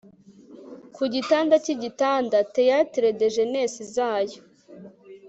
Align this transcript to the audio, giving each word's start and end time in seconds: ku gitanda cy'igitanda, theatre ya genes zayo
ku 0.95 1.03
gitanda 1.13 1.55
cy'igitanda, 1.63 2.37
theatre 2.55 3.07
ya 3.21 3.27
genes 3.35 3.73
zayo 3.93 4.39